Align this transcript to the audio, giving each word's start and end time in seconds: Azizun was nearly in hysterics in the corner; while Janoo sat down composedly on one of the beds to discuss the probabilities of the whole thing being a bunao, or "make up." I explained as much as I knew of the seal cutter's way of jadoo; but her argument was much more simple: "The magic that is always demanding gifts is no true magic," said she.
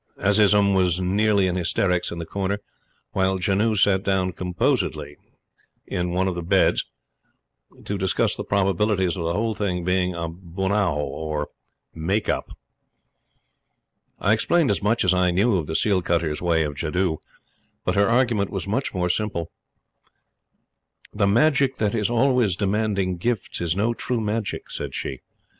Azizun 0.17 0.73
was 0.73 0.99
nearly 0.99 1.45
in 1.45 1.55
hysterics 1.55 2.09
in 2.09 2.17
the 2.17 2.25
corner; 2.25 2.57
while 3.11 3.37
Janoo 3.37 3.75
sat 3.75 4.01
down 4.01 4.31
composedly 4.31 5.15
on 5.91 6.09
one 6.09 6.27
of 6.27 6.33
the 6.33 6.41
beds 6.41 6.85
to 7.85 7.99
discuss 7.99 8.35
the 8.35 8.43
probabilities 8.43 9.15
of 9.15 9.25
the 9.25 9.33
whole 9.33 9.53
thing 9.53 9.83
being 9.83 10.15
a 10.15 10.27
bunao, 10.27 10.95
or 10.95 11.49
"make 11.93 12.29
up." 12.29 12.49
I 14.17 14.33
explained 14.33 14.71
as 14.71 14.81
much 14.81 15.05
as 15.05 15.13
I 15.13 15.29
knew 15.29 15.55
of 15.57 15.67
the 15.67 15.75
seal 15.75 16.01
cutter's 16.01 16.41
way 16.41 16.63
of 16.63 16.73
jadoo; 16.73 17.17
but 17.85 17.93
her 17.93 18.07
argument 18.09 18.49
was 18.49 18.67
much 18.67 18.95
more 18.95 19.07
simple: 19.07 19.51
"The 21.13 21.27
magic 21.27 21.75
that 21.75 21.93
is 21.93 22.09
always 22.09 22.55
demanding 22.55 23.17
gifts 23.17 23.61
is 23.61 23.75
no 23.75 23.93
true 23.93 24.19
magic," 24.19 24.71
said 24.71 24.95
she. 24.95 25.19